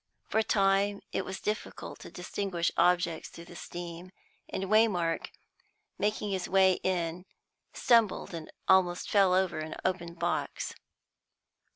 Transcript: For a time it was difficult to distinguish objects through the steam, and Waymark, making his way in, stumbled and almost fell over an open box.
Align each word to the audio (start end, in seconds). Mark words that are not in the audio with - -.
For 0.29 0.39
a 0.39 0.43
time 0.43 1.03
it 1.11 1.25
was 1.25 1.39
difficult 1.39 1.99
to 1.99 2.09
distinguish 2.09 2.71
objects 2.75 3.29
through 3.29 3.45
the 3.45 3.55
steam, 3.55 4.11
and 4.49 4.63
Waymark, 4.63 5.27
making 5.99 6.31
his 6.31 6.49
way 6.49 6.79
in, 6.83 7.27
stumbled 7.71 8.33
and 8.33 8.51
almost 8.67 9.11
fell 9.11 9.35
over 9.35 9.59
an 9.59 9.75
open 9.85 10.15
box. 10.15 10.73